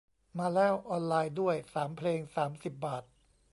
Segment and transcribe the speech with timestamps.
[0.37, 3.03] มาแล้ว ออนไลน์ด้วย สามเพลงสามสิบบาท